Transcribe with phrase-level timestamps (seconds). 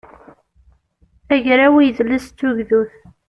[1.35, 2.91] agraw i yidles d tugdut